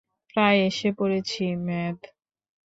প্রায় 0.29 0.59
এসে 0.67 0.89
পড়েছি, 0.97 1.43
ম্যাভ। 1.65 1.97